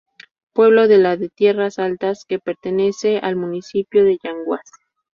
[0.53, 4.63] Pueblo de la de Tierras Altas que pertenece al municipio de Yanguas.